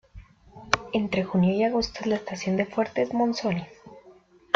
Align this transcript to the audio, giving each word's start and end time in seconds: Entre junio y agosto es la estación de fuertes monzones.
Entre 0.93 1.23
junio 1.23 1.53
y 1.53 1.63
agosto 1.63 1.99
es 1.99 2.07
la 2.07 2.15
estación 2.15 2.57
de 2.57 2.65
fuertes 2.65 3.13
monzones. 3.13 3.67